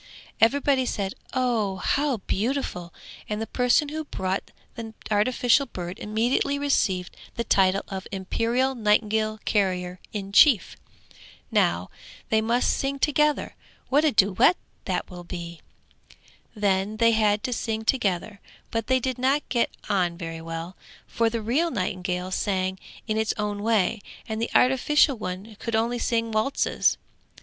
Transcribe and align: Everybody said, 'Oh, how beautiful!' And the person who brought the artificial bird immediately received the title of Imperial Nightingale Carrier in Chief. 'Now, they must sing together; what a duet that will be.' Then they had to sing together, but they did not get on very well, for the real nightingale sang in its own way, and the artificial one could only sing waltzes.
Everybody 0.41 0.87
said, 0.87 1.13
'Oh, 1.35 1.75
how 1.75 2.17
beautiful!' 2.25 2.91
And 3.29 3.39
the 3.39 3.45
person 3.45 3.89
who 3.89 4.03
brought 4.03 4.49
the 4.73 4.95
artificial 5.11 5.67
bird 5.67 5.99
immediately 5.99 6.57
received 6.57 7.15
the 7.35 7.43
title 7.43 7.83
of 7.87 8.07
Imperial 8.11 8.73
Nightingale 8.73 9.37
Carrier 9.45 9.99
in 10.11 10.31
Chief. 10.31 10.75
'Now, 11.51 11.91
they 12.31 12.41
must 12.41 12.71
sing 12.75 12.97
together; 12.97 13.53
what 13.89 14.03
a 14.03 14.11
duet 14.11 14.57
that 14.85 15.07
will 15.11 15.23
be.' 15.23 15.61
Then 16.55 16.97
they 16.97 17.11
had 17.11 17.43
to 17.43 17.53
sing 17.53 17.85
together, 17.85 18.41
but 18.71 18.87
they 18.87 18.99
did 18.99 19.19
not 19.19 19.47
get 19.49 19.69
on 19.87 20.17
very 20.17 20.41
well, 20.41 20.75
for 21.05 21.29
the 21.29 21.43
real 21.43 21.69
nightingale 21.69 22.31
sang 22.31 22.79
in 23.05 23.17
its 23.17 23.35
own 23.37 23.61
way, 23.61 24.01
and 24.27 24.41
the 24.41 24.49
artificial 24.55 25.15
one 25.15 25.55
could 25.59 25.75
only 25.75 25.99
sing 25.99 26.31
waltzes. 26.31 26.97